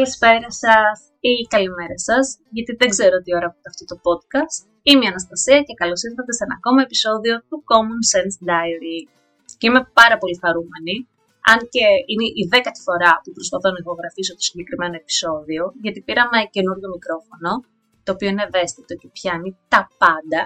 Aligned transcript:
Καλησπέρα 0.00 0.50
σας 0.64 0.96
ή 1.30 1.32
καλημέρα 1.54 1.96
σας, 2.08 2.24
γιατί 2.56 2.72
δεν 2.80 2.88
ξέρω 2.94 3.16
τι 3.24 3.30
ώρα 3.38 3.46
ακούτε 3.50 3.68
αυτό 3.72 3.84
το 3.90 3.96
podcast. 4.06 4.58
Είμαι 4.88 5.04
η 5.06 5.10
Αναστασία 5.12 5.58
και 5.66 5.74
καλώς 5.80 6.00
ήρθατε 6.08 6.32
σε 6.36 6.42
ένα 6.46 6.54
ακόμα 6.60 6.80
επεισόδιο 6.86 7.34
του 7.48 7.56
Common 7.70 8.00
Sense 8.12 8.36
Diary. 8.48 8.98
Και 9.58 9.66
είμαι 9.68 9.82
πάρα 10.00 10.16
πολύ 10.20 10.36
χαρούμενη, 10.42 10.94
αν 11.50 11.58
και 11.74 11.86
είναι 12.10 12.26
η 12.40 12.44
δέκατη 12.52 12.80
φορά 12.86 13.12
που 13.22 13.30
προσπαθώ 13.36 13.68
να 13.74 13.80
ηχογραφήσω 13.82 14.32
το 14.38 14.42
συγκεκριμένο 14.48 14.94
επεισόδιο, 15.02 15.62
γιατί 15.84 15.98
πήραμε 16.06 16.38
καινούριο 16.54 16.88
μικρόφωνο, 16.96 17.50
το 18.04 18.10
οποίο 18.14 18.28
είναι 18.32 18.44
ευαίσθητο 18.48 18.92
και 19.00 19.08
πιάνει 19.16 19.50
τα 19.72 19.80
πάντα. 20.02 20.40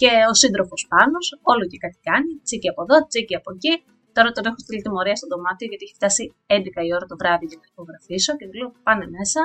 Και 0.00 0.10
ο 0.30 0.34
σύντροφος 0.42 0.82
πάνω, 0.92 1.18
όλο 1.52 1.64
και 1.70 1.78
κάτι 1.84 1.98
κάνει, 2.08 2.30
τσίκι 2.44 2.68
από 2.72 2.80
εδώ, 2.84 2.96
τσίκι 3.10 3.34
από 3.40 3.50
εκεί, 3.54 3.72
Τώρα 4.16 4.30
τον 4.30 4.44
έχω 4.44 4.58
στείλει 4.58 4.82
τιμωρία 4.82 5.16
στο 5.16 5.26
δωμάτιο 5.32 5.66
γιατί 5.70 5.84
έχει 5.84 5.94
φτάσει 6.00 6.34
11 6.46 6.86
η 6.88 6.94
ώρα 6.96 7.06
το 7.06 7.16
βράδυ 7.20 7.46
για 7.50 7.58
να 7.62 7.66
υπογραφήσω 7.72 8.36
και 8.36 8.46
του 8.48 8.56
λέω 8.58 8.72
πάνε 8.86 9.06
μέσα, 9.16 9.40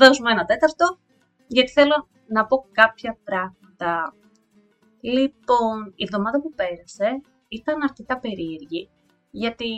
δώσουμε 0.00 0.30
ένα 0.30 0.44
τέταρτο 0.44 0.86
γιατί 1.46 1.70
θέλω 1.70 1.96
να 2.26 2.46
πω 2.46 2.56
κάποια 2.72 3.12
πράγματα. 3.24 4.14
Λοιπόν, 5.00 5.76
η 6.00 6.02
εβδομάδα 6.06 6.40
που 6.40 6.50
πέρασε 6.60 7.08
ήταν 7.48 7.82
αρκετά 7.82 8.18
περίεργη 8.18 8.82
γιατί 9.30 9.70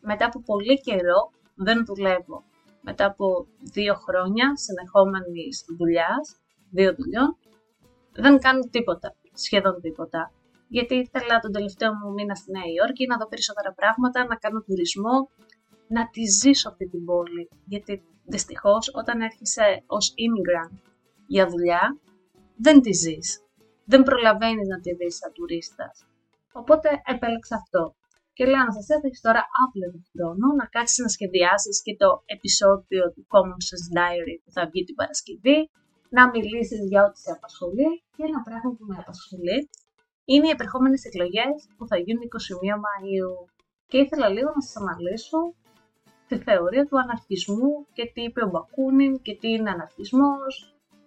μετά 0.00 0.24
από 0.26 0.38
πολύ 0.50 0.80
καιρό 0.80 1.20
δεν 1.54 1.84
δουλεύω. 1.84 2.44
Μετά 2.80 3.04
από 3.06 3.46
δύο 3.74 3.94
χρόνια 3.94 4.46
συνεχόμενης 4.56 5.64
δουλειάς, 5.78 6.24
δύο 6.70 6.94
δουλειών, 6.98 7.36
δεν 8.12 8.38
κάνω 8.38 8.62
τίποτα, 8.70 9.14
σχεδόν 9.32 9.80
τίποτα 9.80 10.32
γιατί 10.76 10.94
ήθελα 11.04 11.34
τον 11.44 11.52
τελευταίο 11.56 11.90
μου 11.98 12.12
μήνα 12.16 12.34
στη 12.40 12.48
Νέα 12.56 12.68
Υόρκη 12.76 13.04
να 13.06 13.16
δω 13.20 13.26
περισσότερα 13.32 13.72
πράγματα, 13.80 14.18
να 14.30 14.36
κάνω 14.42 14.60
τουρισμό, 14.66 15.16
να 15.96 16.02
τη 16.14 16.22
ζήσω 16.40 16.66
αυτή 16.72 16.86
την 16.92 17.02
πόλη. 17.08 17.44
Γιατί 17.72 17.92
δυστυχώς 18.34 18.84
όταν 19.00 19.16
έρχεσαι 19.28 19.66
ως 19.96 20.04
immigrant 20.24 20.76
για 21.34 21.44
δουλειά, 21.52 21.84
δεν 22.64 22.76
τη 22.84 22.92
ζεις. 23.02 23.28
Δεν 23.92 24.02
προλαβαίνεις 24.08 24.66
να 24.72 24.78
τη 24.80 24.90
δεις 24.98 25.14
σαν 25.16 25.32
τουρίστας. 25.36 25.94
Οπότε 26.60 26.88
επέλεξα 27.12 27.56
αυτό. 27.62 27.82
Και 28.36 28.44
λέω 28.50 28.62
να 28.68 28.74
σα 28.78 28.82
έχει 29.08 29.20
τώρα 29.26 29.42
άπλετο 29.62 29.98
χρόνο 30.10 30.46
να 30.60 30.66
κάτσεις 30.74 30.98
να 31.04 31.08
σχεδιάσεις 31.16 31.76
και 31.84 31.94
το 32.02 32.08
επεισόδιο 32.34 33.02
του 33.12 33.22
Common 33.32 33.60
Sense 33.68 33.88
Diary 33.96 34.36
που 34.42 34.50
θα 34.56 34.62
βγει 34.70 34.82
την 34.88 34.96
Παρασκευή, 35.00 35.58
να 36.16 36.22
μιλήσεις 36.34 36.80
για 36.90 37.00
ό,τι 37.06 37.18
σε 37.24 37.30
απασχολεί 37.38 37.90
και 38.14 38.22
ένα 38.30 38.40
πράγμα 38.46 38.70
που 38.76 38.84
με 38.90 38.96
απασχολεί 39.02 39.58
είναι 40.24 40.46
οι 40.46 40.50
επερχόμενες 40.50 41.04
εκλογές 41.04 41.56
που 41.76 41.86
θα 41.86 41.96
γίνουν 42.04 42.22
21 42.22 42.76
Μαΐου 42.84 43.34
και 43.90 43.98
ήθελα 43.98 44.28
λίγο 44.28 44.50
να 44.54 44.60
σας 44.66 44.76
αναλύσω 44.82 45.38
τη 46.28 46.36
θεωρία 46.46 46.84
του 46.86 46.98
αναρχισμού 47.04 47.72
και 47.92 48.04
τι 48.12 48.20
είπε 48.22 48.40
ο 48.44 48.48
Μπακούνιν 48.48 49.12
και 49.24 49.34
τι 49.40 49.48
είναι 49.48 49.70
αναρχισμός 49.70 50.52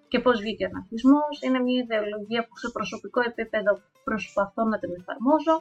και 0.07 0.19
πώς 0.19 0.35
βγήκε 0.41 0.63
ο 0.65 0.69
αναρχισμός. 0.71 1.33
Είναι 1.45 1.59
μια 1.59 1.79
ιδεολογία 1.83 2.41
που 2.47 2.57
σε 2.57 2.67
προσωπικό 2.77 3.19
επίπεδο 3.29 3.71
προσπαθώ 4.03 4.63
να 4.71 4.77
την 4.79 4.91
εφαρμόζω 4.99 5.55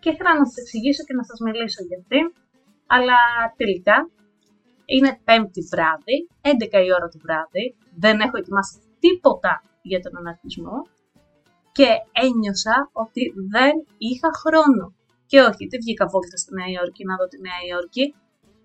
και 0.00 0.10
ήθελα 0.12 0.32
να 0.38 0.44
σας 0.46 0.56
εξηγήσω 0.62 1.02
και 1.08 1.14
να 1.18 1.24
σας 1.28 1.38
μιλήσω 1.46 1.80
για 1.88 1.98
αυτήν. 2.02 2.24
Αλλά 2.96 3.18
τελικά 3.60 3.96
είναι 4.94 5.10
πέμπτη 5.24 5.62
βράδυ, 5.72 6.16
11 6.40 6.86
η 6.86 6.90
ώρα 6.98 7.08
του 7.12 7.20
βράδυ, 7.24 7.64
δεν 8.02 8.20
έχω 8.24 8.36
ετοιμάσει 8.40 8.74
τίποτα 9.04 9.52
για 9.82 10.00
τον 10.04 10.12
αναρχισμό 10.20 10.78
και 11.72 11.88
ένιωσα 12.12 12.90
ότι 12.92 13.22
δεν 13.54 13.74
είχα 13.98 14.30
χρόνο. 14.42 14.94
Και 15.26 15.40
όχι, 15.40 15.66
δεν 15.70 15.80
βγήκα 15.82 16.06
βόλτα 16.06 16.36
στη 16.36 16.54
Νέα 16.54 16.70
Υόρκη 16.74 17.04
να 17.04 17.16
δω 17.16 17.26
τη 17.28 17.40
Νέα 17.40 17.60
Υόρκη. 17.68 18.14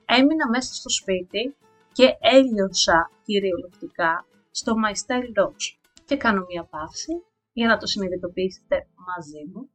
Έμεινα 0.06 0.50
μέσα 0.50 0.74
στο 0.74 0.90
σπίτι 0.90 1.56
και 1.92 2.08
έλειωσα 2.20 3.12
κυριολεκτικά 3.26 4.26
στο 4.52 4.74
My 4.84 4.94
Style 5.02 5.30
Rocks. 5.38 5.66
Και 6.06 6.18
κάνω 6.18 6.46
μία 6.50 6.64
παύση 6.64 7.14
για 7.54 7.68
να 7.68 7.78
το 7.78 7.86
συνειδητοποιήσετε 7.86 8.88
μαζί 9.08 9.44
μου. 9.52 9.70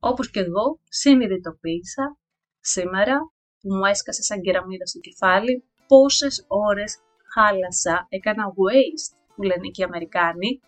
Όπως 0.00 0.30
και 0.30 0.40
εγώ 0.40 0.80
συνειδητοποίησα 0.88 2.16
σήμερα 2.60 3.16
που 3.60 3.74
μου 3.74 3.84
έσκασε 3.84 4.22
σαν 4.22 4.40
κεραμίδα 4.40 4.86
στο 4.86 4.98
κεφάλι 4.98 5.64
πόσες 5.86 6.44
ώρες 6.48 6.98
χάλασα, 7.32 8.06
έκανα 8.08 8.44
waste 8.48 9.16
που 9.34 9.42
λένε 9.42 9.68
και 9.68 9.82
οι 9.82 9.84
Αμερικάνοι 9.84 10.60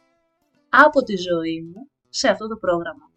από 0.68 1.02
τη 1.02 1.16
ζωή 1.16 1.62
μου 1.62 1.90
σε 2.08 2.28
αυτό 2.28 2.48
το 2.48 2.56
πρόγραμμα. 2.56 3.10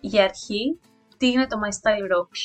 Για 0.00 0.24
αρχή, 0.24 0.80
τι 1.16 1.30
είναι 1.30 1.46
το 1.46 1.56
My 1.64 1.72
Style 1.78 2.06
Rocks; 2.14 2.40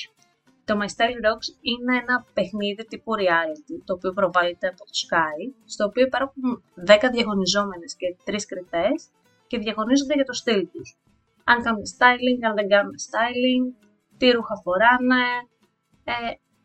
Το 0.65 0.79
My 0.81 0.89
Style 0.95 1.19
Rocks 1.25 1.47
είναι 1.61 1.97
ένα 1.97 2.25
παιχνίδι 2.33 2.85
τύπου 2.85 3.11
reality, 3.15 3.75
το 3.85 3.93
οποίο 3.93 4.11
προβάλλεται 4.13 4.67
από 4.67 4.77
το 4.77 4.91
Sky, 5.03 5.53
στο 5.65 5.85
οποίο 5.85 6.05
υπάρχουν 6.05 6.63
10 6.87 7.09
διαγωνιζόμενες 7.11 7.95
και 7.95 8.15
3 8.25 8.45
κριτές 8.47 9.09
και 9.47 9.57
διαγωνίζονται 9.57 10.13
για 10.13 10.25
το 10.25 10.33
στυλ 10.33 10.69
τους. 10.71 10.97
Αν 11.43 11.63
κάνουν 11.63 11.83
styling, 11.97 12.39
αν 12.47 12.55
δεν 12.55 12.67
κάνουν 12.67 12.95
styling, 13.07 13.85
τι 14.17 14.31
ρούχα 14.31 14.55
φοράνε. 14.63 15.25
Ε, 16.03 16.13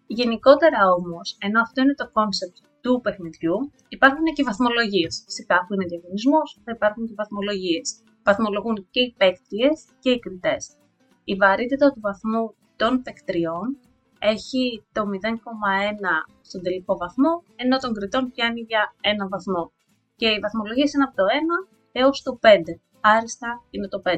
γενικότερα 0.06 0.78
όμως, 0.98 1.36
ενώ 1.40 1.60
αυτό 1.60 1.82
είναι 1.82 1.94
το 1.94 2.10
concept 2.14 2.67
του 2.80 3.00
παιχνιδιού 3.02 3.56
υπάρχουν 3.88 4.24
και 4.34 4.42
βαθμολογίες. 4.42 5.22
Φυσικά, 5.24 5.54
αφού 5.56 5.74
είναι 5.74 5.84
διαγωνισμός, 5.84 6.60
θα 6.64 6.72
υπάρχουν 6.76 7.06
και 7.06 7.14
βαθμολογίες. 7.16 8.02
Βαθμολογούν 8.22 8.86
και 8.90 9.00
οι 9.00 9.14
παίκτριες 9.18 9.84
και 9.98 10.10
οι 10.10 10.18
κριτές. 10.18 10.76
Η 11.24 11.34
βαρύτητα 11.34 11.92
του 11.92 12.00
βαθμού 12.00 12.54
των 12.76 13.02
παικτριών 13.02 13.78
έχει 14.18 14.84
το 14.92 15.02
0,1 15.04 16.16
στον 16.40 16.62
τελικό 16.62 16.96
βαθμό, 16.96 17.42
ενώ 17.56 17.76
των 17.78 17.92
κριτών 17.92 18.30
πιάνει 18.30 18.60
για 18.60 18.94
ένα 19.00 19.28
βαθμό. 19.28 19.72
Και 20.16 20.28
οι 20.28 20.38
βαθμολογίες 20.38 20.92
είναι 20.92 21.04
από 21.04 21.16
το 21.16 21.24
1 21.24 21.68
έως 21.92 22.22
το 22.22 22.38
5. 22.42 22.80
Άριστα 23.00 23.48
είναι 23.70 23.88
το 23.88 24.02
5. 24.04 24.10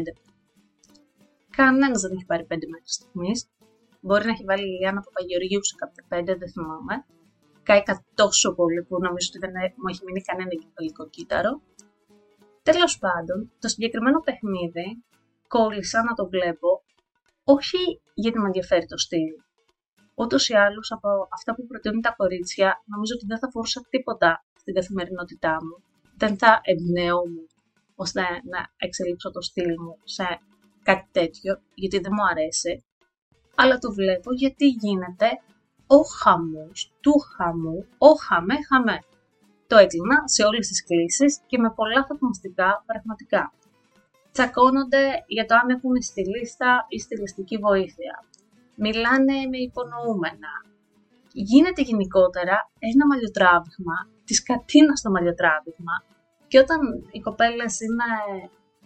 Κανένας 1.50 2.00
δεν 2.02 2.12
έχει 2.12 2.26
πάρει 2.26 2.44
5 2.44 2.66
μέχρι 2.72 2.90
στιγμής. 2.98 3.48
Μπορεί 4.00 4.24
να 4.24 4.30
έχει 4.30 4.44
βάλει 4.44 4.66
η 4.68 4.76
Λιάννα 4.78 5.00
Παπαγεωργίου 5.00 5.64
σε 5.64 5.74
κάποια 5.80 6.04
5, 6.08 6.38
δεν 6.38 6.50
θυμάμαι 6.50 6.94
κάηκα 7.70 8.04
τόσο 8.14 8.54
πολύ 8.58 8.82
που 8.86 8.94
νομίζω 9.04 9.26
ότι 9.30 9.38
δεν 9.44 9.52
μου 9.80 9.88
έχει 9.90 10.02
μείνει 10.06 10.22
κανένα 10.28 10.50
εγκεφαλικό 10.52 11.02
κύτταρο. 11.14 11.52
Τέλος 12.62 12.98
πάντων, 12.98 13.38
το 13.62 13.68
συγκεκριμένο 13.68 14.18
παιχνίδι 14.26 14.86
κόλλησα 15.48 15.98
να 16.08 16.12
το 16.18 16.24
βλέπω 16.34 16.68
όχι 17.44 17.80
γιατί 18.14 18.38
με 18.38 18.46
ενδιαφέρει 18.46 18.86
το 18.86 18.98
στυλ. 18.98 19.32
Ούτως 20.14 20.48
ή 20.48 20.54
άλλως 20.54 20.92
από 20.96 21.08
αυτά 21.36 21.54
που 21.54 21.66
προτείνουν 21.66 22.00
τα 22.00 22.12
κορίτσια, 22.16 22.68
νομίζω 22.92 23.12
ότι 23.16 23.26
δεν 23.26 23.38
θα 23.38 23.48
φορούσα 23.50 23.80
τίποτα 23.90 24.44
στην 24.60 24.74
καθημερινότητά 24.74 25.54
μου. 25.64 25.76
Δεν 26.16 26.38
θα 26.38 26.60
εμπνέομαι 26.62 27.44
ώστε 27.94 28.20
να 28.52 28.60
εξελίξω 28.76 29.30
το 29.30 29.40
στυλ 29.40 29.72
μου 29.82 29.94
σε 30.04 30.26
κάτι 30.82 31.08
τέτοιο, 31.12 31.52
γιατί 31.74 31.98
δεν 31.98 32.12
μου 32.16 32.26
αρέσει. 32.32 32.84
Αλλά 33.54 33.78
το 33.78 33.92
βλέπω 33.92 34.32
γιατί 34.32 34.66
γίνεται 34.66 35.28
ο 35.96 36.00
χαμός 36.20 36.78
του 37.00 37.14
χαμού, 37.34 37.78
ο 38.08 38.10
χαμέ 38.26 38.56
χαμέ. 38.68 38.98
Το 39.70 39.76
έκλεινα 39.84 40.18
σε 40.34 40.42
όλες 40.48 40.66
τις 40.68 40.84
κλήσεις 40.88 41.32
και 41.46 41.58
με 41.58 41.70
πολλά 41.78 42.00
θαυμαστικά 42.08 42.68
πραγματικά. 42.86 43.52
Τσακώνονται 44.32 45.04
για 45.36 45.44
το 45.46 45.54
αν 45.60 45.68
έχουν 45.76 45.94
στυλίστα 46.08 46.70
ή 46.88 46.98
στιλιστική 46.98 47.56
βοήθεια. 47.66 48.14
Μιλάνε 48.84 49.36
με 49.52 49.58
υπονοούμενα. 49.68 50.52
Γίνεται 51.32 51.82
γενικότερα 51.82 52.56
ένα 52.90 53.04
μαλλιοτράβηγμα, 53.10 53.98
της 54.24 54.42
κατίνας 54.42 54.98
στο 54.98 55.10
μαλλιοτράβηγμα 55.10 55.96
και 56.50 56.58
όταν 56.58 56.80
οι 57.10 57.20
κοπέλες 57.20 57.80
είναι 57.80 58.08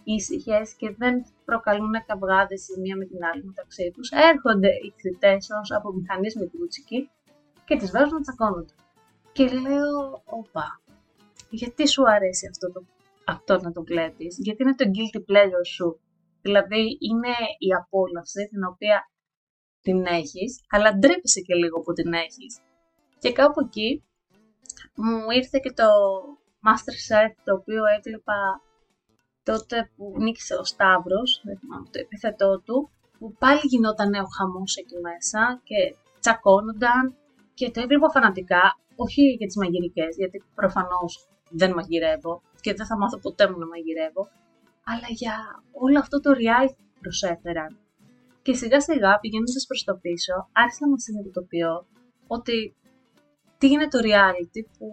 ήσυχες 0.05 0.73
και 0.73 0.95
δεν 0.97 1.25
προκαλούν 1.45 1.93
καυγάδε 2.05 2.55
η 2.75 2.79
μία 2.81 2.95
με 2.97 3.05
την 3.05 3.19
άλλη 3.23 3.43
μεταξύ 3.43 3.91
τους. 3.93 4.09
Έρχονται 4.09 4.67
οι 4.67 4.93
κριτές 4.97 5.47
ως 5.61 5.71
από 5.71 5.93
μηχανή 5.93 6.27
με 6.39 6.49
και 7.65 7.77
τις 7.77 7.91
βάζουν 7.91 8.13
να 8.13 8.21
τσακώνονται. 8.21 8.73
Και 9.31 9.47
λέω, 9.49 10.21
Οπα, 10.25 10.81
γιατί 11.49 11.87
σου 11.87 12.03
αρέσει 12.09 12.47
αυτό, 12.47 12.71
το, 12.71 12.85
αυτό 13.25 13.59
να 13.61 13.71
το 13.71 13.83
βλέπεις, 13.83 14.37
γιατί 14.39 14.63
είναι 14.63 14.75
το 14.75 14.85
guilty 14.95 15.19
pleasure 15.29 15.65
σου; 15.75 15.99
Δηλαδή 16.41 16.97
είναι 16.99 17.33
η 17.57 17.73
απόλαυση 17.81 18.47
την 18.51 18.63
οποία 18.63 19.09
την 19.81 20.05
έχεις, 20.05 20.51
αλλά 20.69 20.97
ντρέπεσαι 20.97 21.41
και 21.41 21.55
λίγο 21.55 21.79
που 21.79 21.93
την 21.93 22.13
έχεις. 22.13 22.59
Και 23.19 23.31
κάπου 23.31 23.59
εκεί 23.65 24.03
μου 24.95 25.29
ήρθε 25.39 25.59
και 25.63 25.71
το 25.71 25.87
Masterchef 26.65 27.31
το 27.43 27.53
οποίο 27.53 27.81
έβλεπα 27.97 28.61
τότε 29.45 29.89
που 29.95 30.13
νίκησε 30.17 30.55
ο 30.55 30.63
Σταύρος, 30.63 31.41
δεν 31.43 31.57
θυμάμαι 31.59 31.87
το 31.91 31.99
επιθετό 32.05 32.61
του, 32.65 32.89
που 33.19 33.35
πάλι 33.39 33.61
γινόταν 33.63 34.09
νέο 34.09 34.27
χαμός 34.37 34.75
εκεί 34.75 34.97
μέσα 35.07 35.61
και 35.63 35.95
τσακώνονταν 36.19 37.15
και 37.53 37.71
το 37.71 37.81
έβλεπα 37.81 38.09
φανατικά, 38.09 38.63
όχι 38.95 39.21
για 39.39 39.47
τις 39.47 39.57
μαγειρικές, 39.57 40.15
γιατί 40.17 40.43
προφανώς 40.55 41.29
δεν 41.49 41.71
μαγειρεύω 41.73 42.41
και 42.61 42.73
δεν 42.73 42.85
θα 42.85 42.97
μάθω 42.97 43.17
ποτέ 43.19 43.49
μου 43.49 43.57
να 43.57 43.67
μαγειρεύω, 43.67 44.23
αλλά 44.91 45.07
για 45.09 45.35
όλο 45.71 45.99
αυτό 45.99 46.19
το 46.19 46.31
reality 46.41 46.83
που 46.93 46.99
προσέφεραν. 47.01 47.79
Και 48.41 48.53
σιγά 48.53 48.79
σιγά 48.81 49.19
πηγαίνοντας 49.19 49.65
προς 49.67 49.83
το 49.83 49.93
πίσω, 50.01 50.33
άρχισα 50.51 50.87
να 50.87 50.97
συνειδητοποιώ 50.97 51.85
ότι 52.27 52.75
τι 53.57 53.67
είναι 53.67 53.87
το 53.87 53.99
reality 54.09 54.61
που 54.77 54.87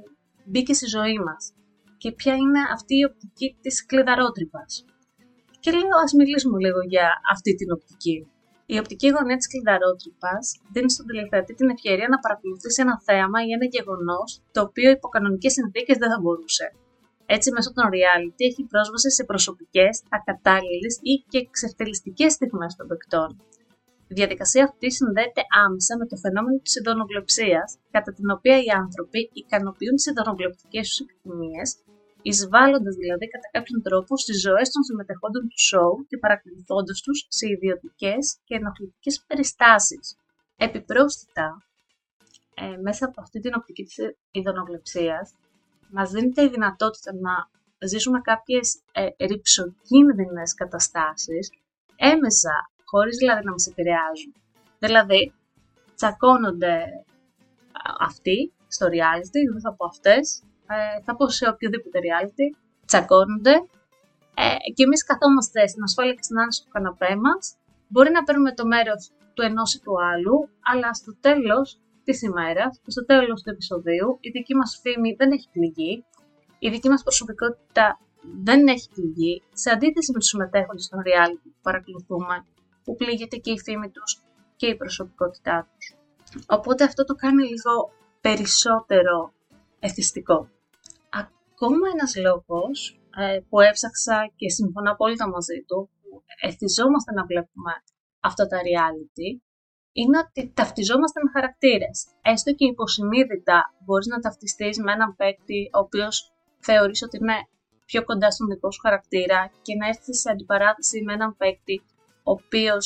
μπήκε 0.45 0.73
στη 0.73 0.87
ζωή 0.87 1.19
μας 1.19 1.53
και 2.03 2.11
ποια 2.21 2.35
είναι 2.43 2.61
αυτή 2.77 2.95
η 3.01 3.05
οπτική 3.11 3.49
της 3.63 3.77
κλειδαρότρυπα. 3.89 4.63
Και 5.63 5.71
λέω, 5.79 5.97
ας 6.05 6.13
μιλήσουμε 6.21 6.59
λίγο 6.65 6.81
για 6.95 7.07
αυτή 7.35 7.51
την 7.59 7.69
οπτική. 7.77 8.17
Η 8.75 8.77
οπτική 8.83 9.09
γωνία 9.15 9.39
της 9.41 9.49
κλειδαρότρυπα 9.53 10.35
δίνει 10.73 10.91
στον 10.95 11.07
τηλεθεατή 11.07 11.53
την 11.61 11.69
ευκαιρία 11.75 12.09
να 12.13 12.19
παρακολουθήσει 12.25 12.81
ένα 12.87 12.97
θέαμα 13.07 13.39
ή 13.47 13.51
ένα 13.57 13.67
γεγονός 13.77 14.29
το 14.55 14.61
οποίο 14.67 14.89
υπό 14.97 15.07
κανονικές 15.15 15.53
συνθήκες 15.59 15.97
δεν 16.03 16.11
θα 16.13 16.19
μπορούσε. 16.21 16.67
Έτσι, 17.35 17.49
μέσω 17.55 17.71
των 17.77 17.85
reality 17.97 18.43
έχει 18.51 18.63
πρόσβαση 18.73 19.11
σε 19.11 19.23
προσωπικές, 19.31 19.95
ακατάλληλες 20.17 20.95
ή 21.13 21.15
και 21.31 21.39
εξευτελιστικέ 21.47 22.27
στιγμές 22.37 22.73
των 22.79 22.87
παικτών. 22.91 23.29
Η 24.11 24.15
διαδικασία 24.21 24.63
αυτή 24.65 24.87
συνδέεται 24.99 25.43
άμεσα 25.65 25.93
με 26.01 26.07
το 26.11 26.17
φαινόμενο 26.17 26.57
της 26.65 26.75
ειδωνοβλεψία, 26.77 27.63
κατά 27.95 28.11
την 28.13 28.29
οποία 28.37 28.57
οι 28.65 28.71
άνθρωποι 28.83 29.21
ικανοποιούν 29.43 29.95
τις 29.97 30.07
ειδωνοβλεπτικέ 30.07 30.81
τους 30.81 30.99
επιθυμίες 31.05 31.69
εισβάλλοντας 32.23 32.95
δηλαδή 32.95 33.29
κατά 33.29 33.49
κάποιον 33.53 33.83
τρόπο 33.83 34.17
στις 34.17 34.41
ζωές 34.41 34.71
των 34.71 34.83
συμμετεχόντων 34.83 35.43
του 35.49 35.61
σοου 35.69 36.07
και 36.09 36.19
παρακολουθώντας 36.19 37.01
τους 37.01 37.27
σε 37.29 37.47
ιδιωτικές 37.49 38.39
και 38.45 38.55
ενοχλητικές 38.55 39.25
περιστάσεις. 39.27 40.17
Επιπρόσθετα, 40.57 41.67
ε, 42.55 42.77
μέσα 42.77 43.05
από 43.07 43.21
αυτή 43.21 43.41
την 43.41 43.53
οπτική 43.57 43.83
της 43.85 43.97
ειδωνοβλεψία, 44.31 45.29
μας 45.91 46.11
δίνεται 46.11 46.43
η 46.43 46.49
δυνατότητα 46.49 47.15
να 47.15 47.35
ζήσουμε 47.87 48.21
κάποιες 48.21 48.83
ε, 48.93 49.27
ρηψοκίνδυνες 49.27 50.55
καταστάσεις 50.55 51.51
έμεσα, 51.97 52.71
χωρίς 52.85 53.17
δηλαδή 53.17 53.45
να 53.45 53.51
μας 53.51 53.67
επηρεάζουν. 53.67 54.35
Δηλαδή, 54.79 55.33
τσακώνονται 55.95 57.05
αυτοί 57.99 58.53
στο 58.69 58.87
reality, 58.87 59.41
δεν 59.53 59.61
θα 59.61 59.75
πω 59.75 59.87
αυτές, 59.87 60.43
ε, 60.67 61.03
θα 61.05 61.17
πω 61.17 61.29
σε 61.29 61.49
οποιοδήποτε 61.49 61.99
reality, 62.07 62.47
τσακώνονται 62.87 63.55
ε, 64.35 64.73
και 64.75 64.83
εμείς 64.83 65.05
καθόμαστε 65.05 65.67
στην 65.67 65.83
ασφάλεια 65.83 66.15
και 66.15 66.23
στην 66.23 66.39
άνεση 66.39 66.63
του 66.65 66.71
καναπέ 66.71 67.17
μας. 67.17 67.57
Μπορεί 67.89 68.11
να 68.11 68.23
παίρνουμε 68.23 68.53
το 68.55 68.67
μέρος 68.67 69.11
του 69.35 69.43
ενός 69.43 69.75
ή 69.75 69.81
του 69.81 69.95
άλλου, 70.13 70.49
αλλά 70.71 70.95
στο 70.95 71.17
τέλος 71.21 71.81
της 72.05 72.23
ημέρας, 72.23 72.81
στο 72.87 73.05
τέλος 73.05 73.43
του 73.43 73.51
επεισοδίου, 73.51 74.19
η 74.21 74.31
δική 74.31 74.55
μας 74.55 74.81
φήμη 74.83 75.15
δεν 75.19 75.31
έχει 75.31 75.49
πληγεί, 75.53 76.05
η 76.59 76.69
δική 76.71 76.89
μας 76.89 77.03
προσωπικότητα 77.03 77.99
δεν 78.45 78.67
έχει 78.67 78.89
πληγεί, 78.95 79.43
σε 79.53 79.71
αντίθεση 79.71 80.13
με 80.13 80.19
τους 80.19 80.29
συμμετέχοντες 80.29 80.85
στον 80.85 81.01
reality 81.09 81.43
που 81.43 81.63
παρακολουθούμε, 81.63 82.47
που 82.85 82.97
πλήγεται 82.97 83.37
και 83.37 83.51
η 83.51 83.59
φήμη 83.59 83.91
τους 83.91 84.23
και 84.57 84.67
η 84.67 84.77
προσωπικότητά 84.77 85.69
τους. 85.73 85.97
Οπότε 86.47 86.85
αυτό 86.85 87.05
το 87.05 87.15
κάνει 87.15 87.43
λίγο 87.43 87.73
περισσότερο 88.21 89.33
εθιστικό. 89.87 90.49
Ακόμα 91.21 91.87
ένας 91.95 92.13
λόγος 92.17 93.01
ε, 93.17 93.39
που 93.49 93.61
έψαξα 93.61 94.33
και 94.37 94.49
συμφωνώ 94.51 94.91
απόλυτα 94.91 95.29
μαζί 95.29 95.59
του, 95.67 95.91
που 96.03 96.23
εθιζόμαστε 96.41 97.13
να 97.13 97.25
βλέπουμε 97.31 97.73
αυτά 98.21 98.47
τα 98.47 98.59
reality, 98.69 99.29
είναι 99.93 100.19
ότι 100.19 100.53
ταυτιζόμαστε 100.55 101.21
με 101.23 101.31
χαρακτήρες. 101.31 102.07
Έστω 102.23 102.51
και 102.55 102.67
υποσυνείδητα 102.67 103.59
μπορείς 103.85 104.07
να 104.07 104.19
ταυτιστείς 104.21 104.79
με 104.79 104.93
έναν 104.93 105.17
παίκτη 105.17 105.71
ο 105.77 105.79
οποίος 105.79 106.33
θεωρείς 106.59 107.03
ότι 107.03 107.17
είναι 107.17 107.39
πιο 107.85 108.05
κοντά 108.05 108.31
στον 108.31 108.47
δικό 108.49 108.71
σου 108.71 108.81
χαρακτήρα 108.81 109.51
και 109.63 109.75
να 109.75 109.87
έρθεις 109.87 110.21
σε 110.21 110.31
αντιπαράθεση 110.31 111.03
με 111.03 111.13
έναν 111.13 111.37
παίκτη 111.37 111.83
ο 112.23 112.31
οποίος 112.39 112.85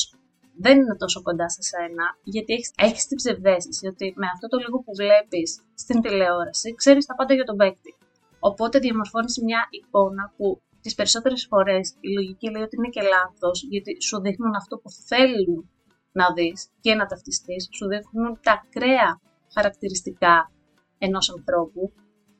δεν 0.59 0.79
είναι 0.79 0.95
τόσο 0.97 1.21
κοντά 1.21 1.49
σε 1.49 1.61
σένα, 1.61 2.05
γιατί 2.23 2.53
έχεις, 2.53 2.71
έχεις 2.77 3.07
την 3.07 3.17
ψευδέστηση 3.17 3.87
ότι 3.87 4.13
με 4.15 4.27
αυτό 4.33 4.47
το 4.47 4.57
λίγο 4.57 4.77
που 4.83 4.93
βλέπεις 5.01 5.49
στην 5.83 6.01
τηλεόραση, 6.01 6.75
ξέρεις 6.75 7.05
τα 7.05 7.15
πάντα 7.15 7.33
για 7.33 7.43
τον 7.43 7.57
παίκτη. 7.57 7.95
Οπότε 8.39 8.79
διαμορφώνεις 8.79 9.41
μια 9.43 9.61
εικόνα 9.69 10.33
που 10.37 10.61
τις 10.81 10.95
περισσότερες 10.95 11.45
φορές 11.49 11.95
η 11.99 12.09
λογική 12.17 12.49
λέει 12.51 12.61
ότι 12.61 12.75
είναι 12.75 12.89
και 12.89 13.01
λάθος, 13.01 13.63
γιατί 13.69 14.01
σου 14.01 14.21
δείχνουν 14.21 14.55
αυτό 14.55 14.77
που 14.77 14.89
θέλουν 14.89 15.69
να 16.11 16.33
δεις 16.33 16.69
και 16.79 16.95
να 16.95 17.05
ταυτιστείς, 17.05 17.69
σου 17.77 17.87
δείχνουν 17.87 18.39
τα 18.41 18.51
ακραία 18.51 19.09
χαρακτηριστικά 19.53 20.51
ενός 20.97 21.29
ανθρώπου, 21.35 21.93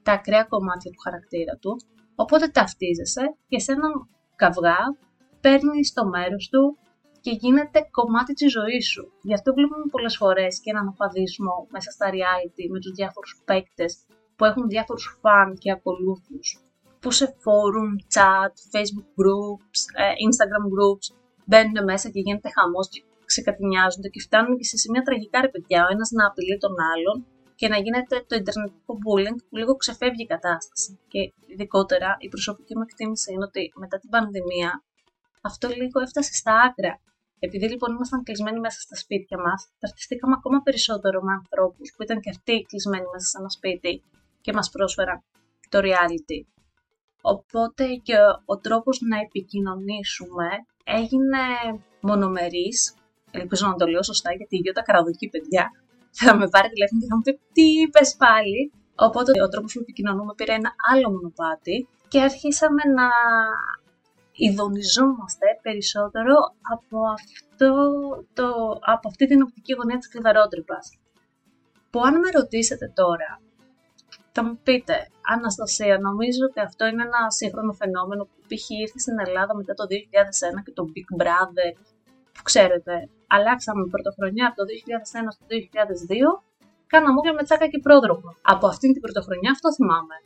τα 0.03 0.11
ακραία 0.11 0.43
κομμάτια 0.43 0.91
του 0.91 1.01
χαρακτήρα 1.03 1.55
του, 1.61 1.79
οπότε 2.15 2.47
ταυτίζεσαι 2.47 3.35
και 3.47 3.59
σε 3.59 3.71
έναν 3.71 3.91
καυγά 4.35 4.79
παίρνεις 5.41 5.93
το 5.93 6.07
μέρος 6.07 6.49
του 6.49 6.77
και 7.27 7.37
γίνεται 7.43 7.79
κομμάτι 7.91 8.33
της 8.33 8.51
ζωής 8.51 8.85
σου. 8.91 9.03
Γι' 9.21 9.33
αυτό 9.33 9.53
βλέπουμε 9.53 9.85
πολλές 9.91 10.15
φορές 10.17 10.59
και 10.61 10.69
έναν 10.73 10.87
οπαδισμό 10.87 11.67
μέσα 11.75 11.89
στα 11.91 12.05
reality 12.15 12.63
με 12.73 12.79
τους 12.79 12.91
διάφορους 12.99 13.41
παίκτες 13.45 13.91
που 14.35 14.45
έχουν 14.45 14.67
διάφορους 14.67 15.17
φαν 15.21 15.49
και 15.61 15.71
ακολούθους 15.71 16.47
που 16.99 17.11
σε 17.11 17.25
forum, 17.43 17.91
chat, 18.15 18.53
facebook 18.73 19.09
groups, 19.19 19.79
ε, 20.03 20.13
instagram 20.27 20.65
groups 20.75 21.07
μπαίνουν 21.45 21.77
μέσα 21.91 22.09
και 22.13 22.19
γίνεται 22.25 22.49
χαμός 22.55 22.87
και 22.89 23.01
ξεκατηνιάζονται 23.25 24.09
και 24.13 24.21
φτάνουν 24.27 24.57
και 24.57 24.67
σε 24.71 24.77
σημεία 24.77 25.01
τραγικά 25.01 25.41
ρε 25.41 25.49
παιδιά, 25.53 25.79
ο 25.85 25.89
ένας 25.95 26.09
να 26.11 26.25
απειλεί 26.27 26.57
τον 26.57 26.75
άλλον 26.93 27.17
και 27.59 27.67
να 27.67 27.77
γίνεται 27.77 28.15
το 28.27 28.35
ιντερνετικό 28.35 28.93
bullying 29.03 29.37
που 29.49 29.55
λίγο 29.59 29.73
ξεφεύγει 29.75 30.23
η 30.27 30.31
κατάσταση. 30.35 30.99
Και 31.11 31.21
ειδικότερα 31.51 32.09
η 32.19 32.27
προσωπική 32.33 32.73
μου 32.77 32.85
εκτίμηση 32.87 33.33
είναι 33.33 33.45
ότι 33.49 33.73
μετά 33.75 33.97
την 33.99 34.09
πανδημία 34.09 34.71
αυτό 35.41 35.67
λίγο 35.67 35.99
έφτασε 36.05 36.33
στα 36.33 36.53
άκρα. 36.67 36.93
Επειδή 37.39 37.69
λοιπόν 37.69 37.93
ήμασταν 37.93 38.23
κλεισμένοι 38.23 38.59
μέσα 38.59 38.79
στα 38.79 38.95
σπίτια 38.95 39.37
μας, 39.37 39.69
ταυτιστήκαμε 39.79 40.35
ακόμα 40.37 40.61
περισσότερο 40.61 41.21
με 41.21 41.31
ανθρώπους 41.33 41.93
που 41.95 42.03
ήταν 42.03 42.19
και 42.21 42.29
αυτοί 42.29 42.65
κλεισμένοι 42.69 43.05
μέσα 43.13 43.27
σε 43.27 43.37
ένα 43.39 43.49
σπίτι 43.49 44.03
και 44.41 44.53
μας 44.53 44.69
πρόσφεραν 44.69 45.23
το 45.69 45.79
reality. 45.87 46.39
Οπότε 47.21 47.85
και 48.07 48.15
ο 48.45 48.57
τρόπος 48.57 49.01
να 49.01 49.17
επικοινωνήσουμε 49.19 50.47
έγινε 50.83 51.43
μονομερής, 52.01 52.95
ελπίζω 53.31 53.67
να 53.67 53.75
το 53.75 53.85
λέω 53.85 54.03
σωστά 54.03 54.29
γιατί 54.33 54.55
η 54.55 54.59
Γιώτα 54.63 54.81
καραδοκεί 54.81 55.29
παιδιά 55.29 55.71
θα 56.11 56.35
με 56.35 56.49
πάρει 56.49 56.69
τηλέφωνο 56.69 57.01
και 57.01 57.07
θα 57.09 57.15
μου 57.15 57.21
πει 57.21 57.39
τι 57.53 57.65
είπες 57.81 58.15
πάλι; 58.15 58.71
Οπότε 58.99 59.41
ο 59.41 59.47
τρόπος 59.47 59.73
που 59.73 59.79
επικοινωνούμε 59.79 60.33
πήρε 60.35 60.53
ένα 60.53 60.71
άλλο 60.91 61.09
μονοπάτι 61.11 61.87
και 62.07 62.21
αρχίσαμε 62.21 62.83
να 62.97 63.07
ειδονιζόμαστε 64.43 65.47
περισσότερο 65.61 66.35
από, 66.73 66.97
αυτό 67.15 67.71
το, 68.37 68.47
από 68.93 69.05
αυτή 69.11 69.25
την 69.27 69.41
οπτική 69.41 69.73
γωνία 69.73 69.97
της 69.97 70.09
κλειδαρότρυπας. 70.09 70.85
Που 71.89 71.99
αν 72.07 72.13
με 72.19 72.29
ρωτήσετε 72.39 72.91
τώρα 73.01 73.31
θα 74.37 74.45
μου 74.45 74.57
πείτε, 74.67 74.95
Αναστασία, 75.35 75.95
νομίζω 76.07 76.43
ότι 76.49 76.59
αυτό 76.67 76.83
είναι 76.89 77.03
ένα 77.09 77.21
σύγχρονο 77.39 77.71
φαινόμενο 77.81 78.23
που 78.29 78.37
π.χ. 78.49 78.65
ήρθε 78.83 78.99
στην 79.05 79.17
Ελλάδα 79.25 79.53
μετά 79.59 79.73
το 79.79 79.85
2001 79.91 80.63
και 80.65 80.73
το 80.77 80.83
Big 80.93 81.09
Brother, 81.21 81.71
που 82.33 82.43
ξέρετε, 82.49 82.93
αλλάξαμε 83.35 83.83
πρωτοχρονιά 83.93 84.45
από 84.49 84.55
το 84.59 84.65
2001 85.25 85.35
στο 85.35 85.43
2002, 85.49 86.43
κάναμε 86.93 87.17
όλα 87.21 87.33
με 87.37 87.43
τσάκα 87.43 87.67
και 87.71 87.79
πρόδρομο. 87.85 88.29
Από 88.53 88.65
αυτήν 88.71 88.89
την 88.93 89.01
πρωτοχρονιά 89.05 89.51
αυτό 89.55 89.67
θυμάμαι. 89.77 90.17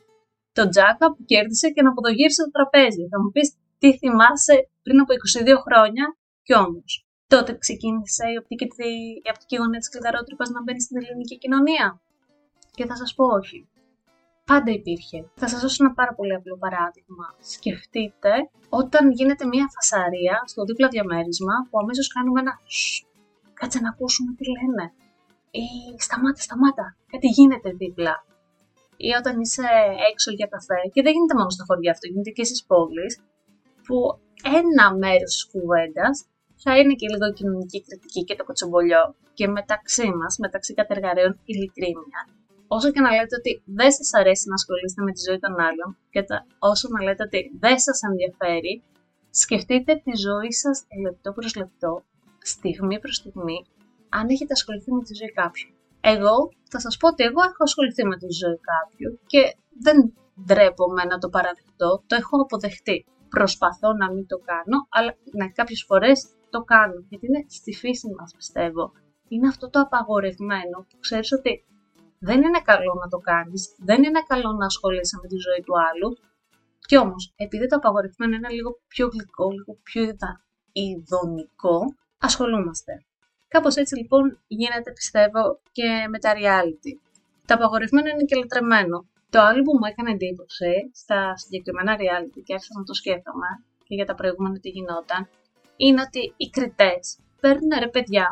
Το 0.58 0.64
Τζάκα 0.72 1.06
που 1.12 1.22
κέρδισε 1.30 1.68
και 1.74 1.82
να 1.82 1.90
αποδογύρισε 1.92 2.42
το 2.46 2.50
τραπέζι. 2.56 3.04
Θα 3.12 3.18
μου 3.22 3.30
πεις 3.34 3.48
τι 3.82 3.90
θυμάσαι 4.00 4.56
πριν 4.82 4.98
από 5.00 5.12
22 5.12 5.56
χρόνια 5.66 6.04
κι 6.46 6.54
όμως. 6.64 6.92
Τότε 7.26 7.50
ξεκίνησε 7.64 8.24
η 8.34 8.36
οπτική, 8.40 8.66
η 9.26 9.30
οπτική 9.34 9.56
γωνία 9.56 9.80
της 9.82 9.90
κλειδαρότρυπας 9.92 10.48
να 10.50 10.62
μπαίνει 10.62 10.82
στην 10.86 10.96
ελληνική 11.00 11.36
κοινωνία. 11.42 11.86
Και 12.76 12.84
θα 12.86 12.96
σας 12.96 13.14
πω 13.14 13.24
όχι 13.40 13.58
πάντα 14.50 14.70
υπήρχε. 14.80 15.18
Θα 15.40 15.46
σας 15.48 15.60
δώσω 15.62 15.84
ένα 15.84 15.92
πάρα 16.00 16.12
πολύ 16.18 16.34
απλό 16.34 16.56
παράδειγμα. 16.64 17.26
Σκεφτείτε 17.54 18.32
όταν 18.80 19.04
γίνεται 19.18 19.44
μια 19.52 19.66
φασαρία 19.74 20.36
στο 20.50 20.62
δίπλα 20.68 20.88
διαμέρισμα 20.94 21.54
που 21.68 21.76
αμέσως 21.82 22.06
κάνουμε 22.14 22.40
ένα 22.40 22.54
κάτσε 23.58 23.78
να 23.84 23.88
ακούσουμε 23.94 24.30
τι 24.38 24.44
λένε. 24.56 24.84
Ή 25.62 25.66
σταμάτα, 26.06 26.40
σταμάτα, 26.46 26.86
κάτι 27.12 27.28
γίνεται 27.36 27.70
δίπλα. 27.80 28.14
Ή 29.06 29.10
όταν 29.20 29.34
είσαι 29.40 29.66
έξω 30.10 30.30
για 30.38 30.48
καφέ, 30.54 30.80
και 30.92 31.02
δεν 31.04 31.12
γίνεται 31.14 31.34
μόνο 31.38 31.50
στα 31.56 31.64
χωριά 31.68 31.90
αυτό, 31.94 32.04
γίνεται 32.10 32.30
και 32.36 32.44
στις 32.50 32.60
πόλεις, 32.70 33.12
που 33.84 33.96
ένα 34.60 34.94
μέρος 35.02 35.30
της 35.34 35.46
κουβέντας 35.52 36.26
θα 36.62 36.78
είναι 36.78 36.94
και 36.94 37.06
λίγο 37.12 37.32
κοινωνική 37.32 37.82
κριτική 37.82 38.24
και 38.24 38.36
το 38.36 38.44
κοτσομπολιό 38.44 39.14
και 39.34 39.46
μεταξύ 39.48 40.08
μας, 40.20 40.36
μεταξύ 40.38 40.74
κατεργαρέων, 40.74 41.40
ειλικρίνεια 41.44 42.20
όσο 42.74 42.88
και 42.94 43.00
να 43.06 43.10
λέτε 43.16 43.34
ότι 43.40 43.52
δεν 43.78 43.90
σας 43.98 44.08
αρέσει 44.20 44.44
να 44.48 44.54
ασχολείστε 44.60 45.00
με 45.06 45.12
τη 45.12 45.20
ζωή 45.28 45.38
των 45.44 45.54
άλλων 45.68 45.88
και 46.12 46.22
τα, 46.28 46.36
όσο 46.70 46.86
να 46.94 47.00
λέτε 47.06 47.22
ότι 47.28 47.40
δεν 47.64 47.76
σας 47.86 47.98
ενδιαφέρει, 48.08 48.82
σκεφτείτε 49.42 49.92
τη 50.04 50.12
ζωή 50.26 50.52
σας 50.62 50.76
λεπτό 51.04 51.28
προς 51.32 51.54
λεπτό, 51.60 51.92
στιγμή 52.54 52.96
προς 53.02 53.16
στιγμή, 53.16 53.58
αν 54.18 54.24
έχετε 54.34 54.52
ασχοληθεί 54.58 54.90
με 54.92 55.02
τη 55.08 55.14
ζωή 55.20 55.32
κάποιου. 55.42 55.68
Εγώ 56.00 56.36
θα 56.72 56.78
σας 56.84 56.96
πω 56.96 57.06
ότι 57.08 57.22
εγώ 57.24 57.40
έχω 57.50 57.62
ασχοληθεί 57.68 58.02
με 58.06 58.16
τη 58.22 58.28
ζωή 58.42 58.58
κάποιου 58.72 59.10
και 59.32 59.42
δεν 59.84 59.96
ντρέπομαι 60.44 61.02
να 61.10 61.16
το 61.18 61.28
παραδεχτώ, 61.28 61.90
το 62.06 62.14
έχω 62.20 62.34
αποδεχτεί. 62.42 62.98
Προσπαθώ 63.36 63.92
να 63.92 64.12
μην 64.12 64.26
το 64.26 64.38
κάνω, 64.50 64.86
αλλά 64.88 65.14
ναι, 65.32 65.48
κάποιες 65.48 65.84
φορές 65.88 66.18
το 66.50 66.60
κάνω, 66.62 67.04
γιατί 67.08 67.26
είναι 67.26 67.44
στη 67.48 67.72
φύση 67.72 68.08
μας 68.18 68.34
πιστεύω. 68.36 68.92
Είναι 69.28 69.48
αυτό 69.48 69.70
το 69.70 69.80
απαγορευμένο 69.80 70.76
που 70.88 70.96
ξέρεις 71.00 71.32
ότι 71.32 71.64
δεν 72.18 72.42
είναι 72.42 72.60
καλό 72.60 72.92
να 73.02 73.08
το 73.08 73.18
κάνεις, 73.18 73.74
δεν 73.78 74.02
είναι 74.02 74.22
καλό 74.26 74.52
να 74.52 74.66
ασχολείσαι 74.66 75.18
με 75.22 75.28
τη 75.28 75.36
ζωή 75.36 75.62
του 75.64 75.74
άλλου. 75.88 76.08
Κι 76.86 76.96
όμως, 76.96 77.32
επειδή 77.36 77.66
το 77.66 77.76
απαγορευμένο 77.76 78.34
είναι 78.34 78.48
λίγο 78.48 78.80
πιο 78.88 79.08
γλυκό, 79.12 79.50
λίγο 79.50 79.78
πιο 79.82 80.02
ειδονικό, 80.72 81.78
ασχολούμαστε. 82.18 82.92
Κάπως 83.48 83.76
έτσι 83.76 83.96
λοιπόν 83.96 84.38
γίνεται 84.46 84.92
πιστεύω 84.92 85.60
και 85.72 86.06
με 86.08 86.18
τα 86.18 86.32
reality. 86.34 86.92
Το 87.46 87.54
απαγορευμένο 87.54 88.08
είναι 88.08 88.24
και 88.24 88.36
λατρεμένο. 88.36 89.06
Το 89.34 89.40
άλλο 89.48 89.60
που 89.66 89.74
μου 89.78 89.88
έκανε 89.90 90.10
εντύπωση 90.16 90.74
στα 91.02 91.20
συγκεκριμένα 91.42 91.92
reality 92.02 92.40
και 92.44 92.54
άρχισα 92.56 92.74
να 92.80 92.84
το 92.88 92.94
σκέφτομαι 93.00 93.50
και 93.86 93.94
για 93.98 94.06
τα 94.10 94.14
προηγούμενα 94.18 94.56
τι 94.62 94.68
γινόταν, 94.76 95.20
είναι 95.84 96.00
ότι 96.06 96.22
οι 96.42 96.46
κριτές 96.56 97.04
παίρνουν 97.42 97.72
ρε 97.84 97.90
παιδιά 97.94 98.26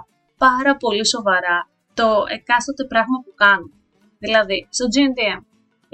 πάρα 0.47 0.73
πολύ 0.83 1.05
σοβαρά 1.15 1.59
το 1.99 2.09
εκάστοτε 2.37 2.85
πράγμα 2.93 3.19
που 3.25 3.33
κάνουν. 3.43 3.71
Δηλαδή, 4.25 4.59
στο 4.77 4.85
GNTM, 4.95 5.41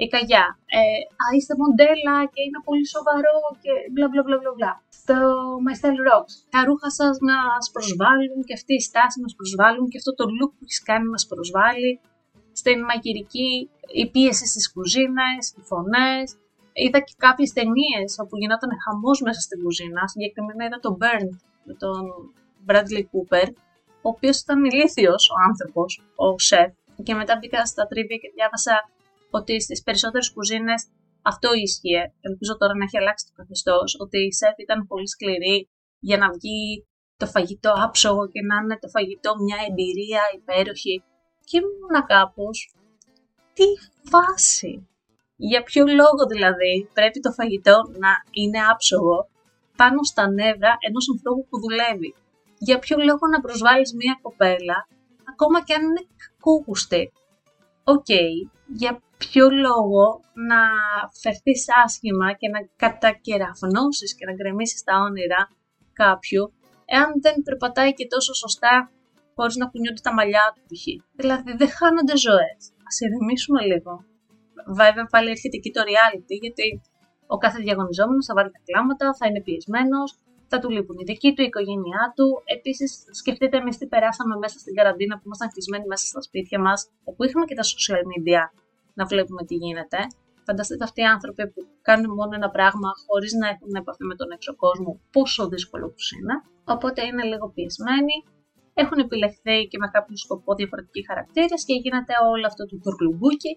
η 0.03 0.05
καγιά, 0.13 0.45
ε, 0.77 0.99
α, 1.21 1.25
είστε 1.37 1.53
μοντέλα 1.61 2.15
και 2.33 2.41
είναι 2.45 2.61
πολύ 2.67 2.85
σοβαρό 2.95 3.37
και 3.63 3.73
μπλα 3.91 4.07
μπλα 4.09 4.21
μπλα 4.25 4.37
μπλα. 4.55 4.73
Στο 4.99 5.17
My 5.65 5.73
Style 5.79 6.01
Rocks, 6.07 6.33
τα 6.53 6.59
ρούχα 6.67 6.89
σας 6.99 7.15
μας 7.29 7.65
προσβάλλουν 7.75 8.39
και 8.47 8.55
αυτή 8.59 8.73
η 8.79 8.83
στάση 8.89 9.17
μας 9.23 9.33
προσβάλλουν 9.39 9.85
και 9.91 9.99
αυτό 10.01 10.11
το 10.19 10.23
look 10.37 10.51
που 10.55 10.63
έχεις 10.67 10.81
κάνει 10.89 11.07
μας 11.13 11.23
προσβάλλει. 11.31 11.91
Στην 12.59 12.77
μαγειρική, 12.89 13.51
η 14.01 14.03
πίεση 14.13 14.45
στις 14.51 14.71
κουζίνες, 14.73 15.43
οι 15.57 15.61
φωνές. 15.69 16.25
Είδα 16.83 16.99
και 17.07 17.15
κάποιες 17.25 17.51
ταινίες 17.57 18.09
όπου 18.23 18.35
γινόταν 18.37 18.71
χαμός 18.83 19.17
μέσα 19.27 19.39
στην 19.45 19.57
κουζίνα. 19.63 20.01
Συγκεκριμένα 20.07 20.65
είδα 20.65 20.79
τον 20.85 20.93
Burn 21.01 21.29
με 21.67 21.73
τον 21.83 22.01
Bradley 22.67 23.03
Cooper, 23.11 23.47
ο 24.05 24.09
οποίος 24.13 24.37
ήταν 24.43 24.59
ηλίθιος 24.69 25.23
ο 25.33 25.35
άνθρωπος, 25.49 25.89
ο 26.25 26.27
σεφ, 26.49 26.71
και 27.05 27.13
μετά 27.19 27.33
μπήκα 27.37 27.65
στα 27.65 27.83
τρίβια 27.87 28.17
και 28.21 28.29
διάβασα 28.35 28.75
ότι 29.37 29.53
στις 29.61 29.79
περισσότερες 29.85 30.27
κουζίνες 30.35 30.81
αυτό 31.31 31.49
ίσχυε. 31.65 32.01
Ελπίζω 32.27 32.53
τώρα 32.57 32.73
να 32.77 32.83
έχει 32.83 32.97
αλλάξει 32.97 33.23
το 33.27 33.33
καθεστώς. 33.39 33.89
Ότι 34.03 34.17
η 34.29 34.33
σεφ 34.39 34.55
ήταν 34.65 34.87
πολύ 34.87 35.09
σκληρή 35.15 35.57
για 35.99 36.17
να 36.17 36.27
βγει 36.35 36.61
το 37.21 37.25
φαγητό 37.33 37.73
άψογο 37.85 38.23
και 38.33 38.41
να 38.49 38.55
είναι 38.61 38.77
το 38.83 38.89
φαγητό 38.95 39.31
μια 39.45 39.59
εμπειρία 39.69 40.21
υπέροχη. 40.39 40.95
Και 41.47 41.57
ήμουν 41.57 42.05
κάπως. 42.07 42.57
Τι 43.53 43.63
φάση! 44.11 44.87
Για 45.35 45.63
ποιο 45.63 45.83
λόγο 45.85 46.23
δηλαδή 46.33 46.89
πρέπει 46.93 47.19
το 47.19 47.31
φαγητό 47.31 47.77
να 48.03 48.11
είναι 48.31 48.59
άψογο 48.71 49.17
πάνω 49.75 50.03
στα 50.03 50.29
νεύρα 50.29 50.73
ενός 50.87 51.05
ανθρώπου 51.13 51.47
που 51.49 51.59
δουλεύει; 51.59 52.15
Για 52.57 52.79
ποιο 52.79 52.97
λόγο 52.97 53.23
να 53.33 53.39
προσβάλλεις 53.39 53.93
μια 53.93 54.19
κοπέλα 54.21 54.87
ακόμα 55.31 55.63
και 55.63 55.73
αν 55.73 55.83
είναι 55.83 56.05
κακούγουστη; 56.23 57.11
Ok, 57.83 58.05
okay, 58.07 58.31
για 58.81 59.01
ποιο 59.17 59.49
λόγο 59.49 60.21
να 60.49 60.61
φερθείς 61.21 61.65
άσχημα 61.83 62.33
και 62.33 62.47
να 62.49 62.59
κατακεραυνώσεις 62.75 64.15
και 64.15 64.25
να 64.25 64.33
γκρεμίσεις 64.33 64.83
τα 64.83 64.95
όνειρα 65.07 65.49
κάποιου, 65.93 66.53
εάν 66.85 67.09
δεν 67.21 67.35
περπατάει 67.43 67.93
και 67.93 68.07
τόσο 68.07 68.33
σωστά 68.33 68.91
χωρίς 69.37 69.55
να 69.61 69.65
κουνιούνται 69.71 70.03
τα 70.07 70.13
μαλλιά 70.17 70.45
του 70.53 70.61
π.χ. 70.69 70.83
Δηλαδή 71.21 71.51
δεν 71.61 71.69
χάνονται 71.77 72.15
ζωές. 72.27 72.61
Ας 72.87 72.95
ηρεμήσουμε 73.03 73.61
λίγο. 73.71 73.93
Βέβαια 74.79 75.05
πάλι 75.13 75.29
έρχεται 75.35 75.57
εκεί 75.59 75.71
το 75.75 75.81
reality, 75.91 76.35
γιατί 76.45 76.65
ο 77.33 77.37
κάθε 77.43 77.59
διαγωνιζόμενος 77.65 78.25
θα 78.25 78.33
βάλει 78.37 78.51
τα 78.55 78.61
κλάματα, 78.67 79.05
θα 79.19 79.25
είναι 79.27 79.41
πιεσμένος, 79.47 80.09
θα 80.51 80.57
του 80.59 80.69
λείπουν 80.69 80.97
οι 80.99 81.03
δικοί 81.11 81.29
του, 81.33 81.41
η 81.41 81.49
οικογένειά 81.51 82.03
του. 82.15 82.27
Επίσης, 82.57 82.89
σκεφτείτε 83.19 83.57
εμείς 83.57 83.77
τι 83.77 83.85
περάσαμε 83.93 84.35
μέσα 84.43 84.57
στην 84.59 84.73
καραντίνα 84.77 85.15
που 85.15 85.23
ήμασταν 85.25 85.49
κλεισμένοι 85.53 85.85
μέσα 85.93 86.05
στα 86.11 86.21
σπίτια 86.27 86.59
μας, 86.65 86.79
όπου 87.09 87.23
είχαμε 87.23 87.45
και 87.45 87.55
τα 87.59 87.65
social 87.71 88.03
media 88.11 88.43
να 88.93 89.05
βλέπουμε 89.05 89.41
τι 89.47 89.55
γίνεται. 89.55 89.99
Φανταστείτε 90.47 90.83
αυτοί 90.83 91.01
οι 91.01 91.09
άνθρωποι 91.15 91.43
που 91.51 91.61
κάνουν 91.81 92.11
μόνο 92.19 92.31
ένα 92.39 92.49
πράγμα 92.49 92.89
χωρίς 93.07 93.33
να 93.41 93.47
έχουν 93.47 93.75
επαφή 93.81 94.03
με 94.03 94.15
τον 94.15 94.31
έξω 94.31 94.55
κόσμο, 94.55 94.99
πόσο 95.11 95.47
δύσκολο 95.47 95.87
τους 95.89 96.11
είναι. 96.11 96.35
Οπότε 96.73 97.05
είναι 97.05 97.23
λίγο 97.23 97.45
πιεσμένοι. 97.49 98.15
Έχουν 98.81 98.99
επιλεχθεί 99.05 99.57
και 99.69 99.77
με 99.81 99.87
κάποιο 99.95 100.15
σκοπό 100.23 100.51
διαφορετικοί 100.55 101.01
χαρακτήρε 101.09 101.55
και 101.67 101.75
γίνεται 101.83 102.13
όλο 102.33 102.45
αυτό 102.51 102.63
το 102.69 102.75
τουρκλουμπούκι 102.83 103.51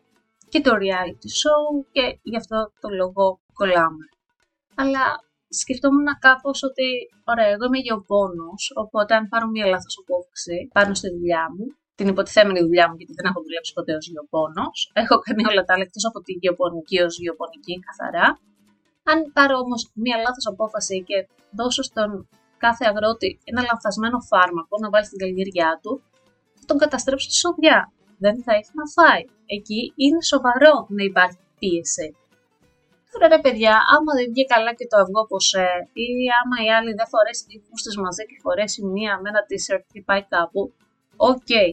και 0.53 0.61
το 0.67 0.73
reality 0.85 1.31
show 1.41 1.65
και 1.95 2.05
γι' 2.31 2.41
αυτό 2.43 2.59
το 2.83 2.89
λόγο 3.01 3.25
κολλάμε. 3.59 4.05
Αλλά 4.83 5.05
σκεφτόμουν 5.61 6.09
κάπως 6.27 6.59
ότι, 6.69 6.89
ωραία, 7.31 7.49
εγώ 7.55 7.65
είμαι 7.67 7.81
γεωπόνος, 7.87 8.63
οπότε 8.83 9.11
αν 9.19 9.25
πάρω 9.33 9.47
μια 9.55 9.67
λάθος 9.73 9.95
απόφαση 10.03 10.57
πάνω 10.77 10.93
στη 10.95 11.09
δουλειά 11.15 11.45
μου, 11.55 11.65
την 11.99 12.07
υποτιθέμενη 12.13 12.61
δουλειά 12.67 12.87
μου, 12.89 12.97
γιατί 13.01 13.13
δεν 13.19 13.27
έχω 13.31 13.41
δουλέψει 13.47 13.73
ποτέ 13.79 13.93
ως 14.01 14.07
γεωπόνος, 14.13 14.77
έχω 15.03 15.15
κάνει 15.25 15.43
όλα 15.51 15.63
τα 15.65 15.73
άλλα 15.75 15.85
εκτός 15.89 16.05
από 16.11 16.19
την 16.27 16.37
γεωπονική 16.43 16.99
ως 17.09 17.15
γεωπονική 17.25 17.75
καθαρά. 17.87 18.27
Αν 19.11 19.19
πάρω 19.37 19.57
όμως 19.65 19.81
μια 20.05 20.17
λάθος 20.25 20.47
απόφαση 20.53 20.97
και 21.09 21.17
δώσω 21.59 21.83
στον 21.91 22.11
κάθε 22.65 22.85
αγρότη 22.91 23.31
ένα 23.51 23.61
λανθασμένο 23.69 24.19
φάρμακο 24.31 24.75
να 24.83 24.89
βάλει 24.93 25.07
στην 25.11 25.19
καλλιέργειά 25.23 25.71
του, 25.83 25.93
θα 26.59 26.65
τον 26.69 26.79
καταστρέψω 26.83 27.27
στη 27.29 27.37
σοδιά. 27.43 27.79
Δεν 28.25 28.35
θα 28.45 28.53
έχει 28.59 28.73
να 28.81 28.87
φάει. 28.97 29.25
Εκεί 29.57 29.81
είναι 30.03 30.23
σοβαρό 30.33 30.75
να 30.97 31.03
υπάρχει 31.11 31.41
πίεση. 31.59 32.09
Τώρα 33.13 33.27
ρε 33.35 33.41
παιδιά, 33.45 33.75
άμα 33.95 34.13
δεν 34.19 34.27
βγει 34.33 34.45
καλά 34.55 34.73
και 34.79 34.87
το 34.91 34.97
αυγό 35.03 35.23
ποσέ, 35.31 35.69
ή 36.05 36.09
άμα 36.39 36.57
η 36.67 36.69
άλλη 36.77 36.93
δεν 36.99 37.09
φορέσει 37.13 37.43
δύο 37.49 37.61
φούστες 37.69 37.97
μαζί 38.05 38.23
και 38.31 38.37
φορέσει 38.45 38.81
μία 38.95 39.13
με 39.21 39.29
ένα 39.33 39.43
t-shirt 39.49 39.85
και 39.93 40.01
πάει 40.09 40.23
κάπου, 40.35 40.61
ok, 41.31 41.37
okay, 41.37 41.69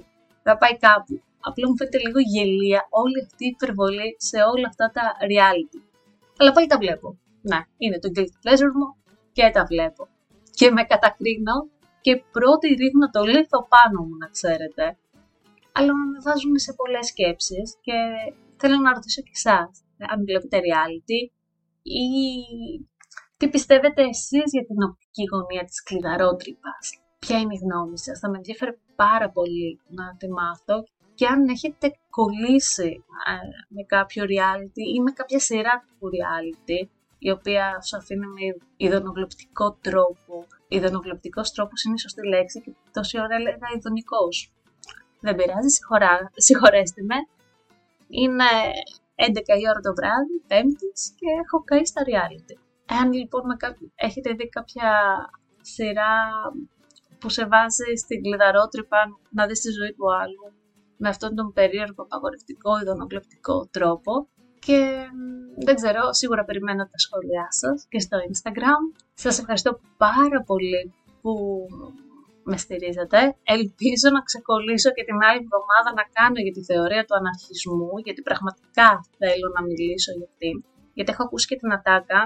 θα 0.45 0.53
πάει 0.61 0.75
κάπου. 0.87 1.13
Απλά 1.47 1.63
μου 1.67 1.75
φαίνεται 1.77 1.99
λίγο 2.05 2.19
γελοία 2.33 2.81
όλη 3.03 3.17
αυτή 3.25 3.43
η 3.45 3.53
υπερβολή 3.55 4.09
σε 4.29 4.37
όλα 4.51 4.67
αυτά 4.71 4.85
τα 4.97 5.05
reality. 5.31 5.79
Αλλά 6.39 6.51
πάλι 6.55 6.67
τα 6.67 6.77
βλέπω. 6.83 7.07
Ναι, 7.49 7.59
είναι 7.77 7.99
το 8.03 8.09
guilty 8.15 8.37
pleasure 8.43 8.73
μου 8.79 8.87
και 9.31 9.49
τα 9.55 9.63
βλέπω. 9.71 10.03
Και 10.59 10.71
με 10.71 10.83
κατακρίνω 10.91 11.57
και 12.01 12.13
πρώτη 12.35 12.67
ρίχνω 12.67 13.05
το 13.15 13.21
λίθο 13.23 13.59
πάνω 13.73 13.99
μου, 14.07 14.15
να 14.21 14.27
ξέρετε. 14.35 14.85
Αλλά 15.77 15.91
με 16.11 16.19
βάζουν 16.25 16.57
σε 16.65 16.71
πολλές 16.79 17.05
σκέψεις 17.07 17.67
και 17.85 17.97
θέλω 18.61 18.77
να 18.77 18.93
ρωτήσω 18.93 19.21
και 19.21 19.37
εσάς 19.41 19.71
αν 20.11 20.19
βλέπετε 20.27 20.57
reality 20.67 21.19
ή 21.81 22.07
τι 23.37 23.49
πιστεύετε 23.49 24.01
εσείς 24.03 24.47
για 24.55 24.65
την 24.69 24.83
οπτική 24.87 25.23
γωνία 25.31 25.63
της 25.63 25.83
κλειδαρότρυπας. 25.83 26.83
Ποια 27.19 27.37
είναι 27.39 27.55
η 27.57 27.61
γνώμη 27.63 27.97
σας, 27.97 28.19
θα 28.19 28.29
με 28.29 28.37
ενδιαφέρει 28.37 28.79
πάρα 28.95 29.29
πολύ 29.29 29.79
να 29.87 30.15
τη 30.19 30.27
μάθω 30.29 30.83
και 31.13 31.25
αν 31.25 31.47
έχετε 31.47 31.87
κολλήσει 32.09 33.03
ε, 33.31 33.33
με 33.67 33.83
κάποιο 33.83 34.23
reality 34.23 34.83
ή 34.95 34.99
με 35.01 35.11
κάποια 35.11 35.39
σειρά 35.39 35.85
του 35.87 36.09
reality 36.15 36.79
η 37.19 37.29
οποία 37.31 37.81
σου 37.81 37.97
αφήνει 37.97 38.27
με 38.27 38.65
ειδονοβλεπτικό 38.77 39.77
τρόπο. 39.81 40.45
Ειδονοβλεπτικό 40.67 41.41
τρόπος 41.55 41.83
είναι 41.83 41.93
η 41.97 41.99
σωστή 41.99 42.27
λέξη 42.27 42.61
και 42.61 42.71
τόση 42.91 43.19
ώρα 43.19 43.35
έλεγα 43.35 43.67
ειδονικός. 43.75 44.51
Δεν 45.19 45.35
πειράζει, 45.35 45.69
συγχωρέστε 46.35 47.01
με. 47.01 47.15
Είναι 48.07 48.49
11 49.15 49.59
η 49.61 49.65
ώρα 49.71 49.81
το 49.87 49.93
βράδυ, 49.99 50.37
Πέμπτης, 50.47 51.01
και 51.17 51.27
έχω 51.43 51.63
καεί 51.63 51.85
στα 51.85 52.01
reality. 52.09 52.57
Εάν 52.93 53.13
λοιπόν 53.13 53.45
με 53.45 53.55
έχετε 53.95 54.31
δει 54.33 54.49
κάποια 54.49 54.89
σειρά 55.61 56.13
που 57.19 57.29
σε 57.29 57.45
βάζει 57.45 57.95
στην 58.03 58.21
κλειδαρότρυπα 58.21 58.97
να 59.29 59.45
δεις 59.47 59.59
τη 59.59 59.71
ζωή 59.71 59.93
του 59.93 60.13
άλλου 60.21 60.45
με 60.97 61.09
αυτόν 61.09 61.35
τον 61.35 61.53
περίεργο, 61.53 62.03
απαγορευτικό, 62.03 62.79
ειδονοκλεπτικό 62.81 63.67
τρόπο 63.71 64.27
και 64.59 64.77
δεν 65.65 65.75
ξέρω, 65.75 66.13
σίγουρα 66.13 66.43
περιμένω 66.45 66.83
τα 66.83 66.97
σχόλιά 67.05 67.47
σας 67.49 67.85
και 67.89 67.99
στο 67.99 68.17
Instagram. 68.31 68.81
Σας 69.13 69.39
ευχαριστώ 69.39 69.79
πάρα 69.97 70.39
πολύ 70.49 70.93
που 71.21 71.33
με 72.43 72.57
στηρίζετε. 72.57 73.19
Ελπίζω 73.55 74.07
να 74.15 74.21
ξεκολλήσω 74.29 74.89
και 74.95 75.03
την 75.09 75.17
άλλη 75.27 75.41
εβδομάδα 75.45 75.89
να 75.99 76.05
κάνω 76.17 76.39
για 76.45 76.53
τη 76.57 76.63
θεωρία 76.69 77.01
του 77.05 77.15
αναρχισμού, 77.19 77.91
γιατί 78.05 78.21
πραγματικά 78.21 78.89
θέλω 79.21 79.47
να 79.55 79.61
μιλήσω 79.67 80.11
για 80.17 80.27
αυτήν. 80.31 80.55
Γιατί 80.93 81.09
έχω 81.11 81.23
ακούσει 81.23 81.47
και 81.47 81.57
την 81.61 81.71
ατάκα 81.77 82.21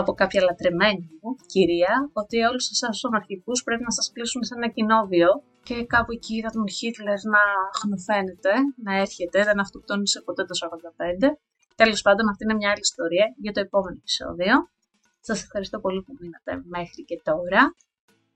από 0.00 0.12
κάποια 0.20 0.40
λατρεμένη 0.48 1.08
μου 1.20 1.30
κυρία, 1.52 1.94
ότι 2.20 2.36
όλους 2.50 2.70
εσάς 2.70 2.90
τους 2.90 3.04
αναρχικούς 3.10 3.58
πρέπει 3.66 3.84
να 3.88 3.92
σας 3.98 4.06
κλείσουν 4.12 4.42
σε 4.44 4.54
ένα 4.58 4.68
κοινόβιο 4.76 5.30
και 5.66 5.76
κάπου 5.94 6.12
εκεί 6.12 6.34
είδα 6.36 6.50
τον 6.50 6.68
Χίτλερ 6.68 7.18
να 7.34 7.42
χνοφαίνεται, 7.80 8.52
να 8.84 8.92
έρχεται, 9.04 9.44
δεν 9.44 9.60
αυτοκτόνησε 9.60 10.18
ποτέ 10.26 10.42
το 10.44 10.54
45. 10.54 11.36
Τέλος 11.74 12.02
πάντων, 12.02 12.28
αυτή 12.28 12.44
είναι 12.44 12.54
μια 12.54 12.70
άλλη 12.70 12.84
ιστορία 12.88 13.26
για 13.44 13.52
το 13.52 13.60
επόμενο 13.60 13.96
επεισόδιο. 13.98 14.54
Σας 15.20 15.42
ευχαριστώ 15.42 15.78
πολύ 15.80 16.02
που 16.02 16.12
μείνατε 16.20 16.52
μέχρι 16.76 17.02
και 17.04 17.20
τώρα. 17.24 17.74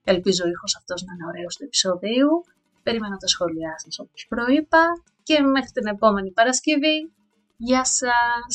Ελπίζω 0.04 0.44
ο 0.44 0.48
ήχος 0.48 0.76
αυτός 0.76 1.02
να 1.02 1.12
είναι 1.12 1.26
ωραίος 1.26 1.56
του 1.56 1.64
επεισοδίου. 1.64 2.30
Περιμένω 2.82 3.16
τα 3.16 3.26
σχόλιά 3.26 3.72
σας 3.78 3.98
όπως 3.98 4.26
προείπα 4.28 4.82
και 5.22 5.40
μέχρι 5.40 5.70
την 5.70 5.86
επόμενη 5.86 6.30
Παρασκευή. 6.32 6.98
Γεια 7.56 7.84
σας! 7.84 8.54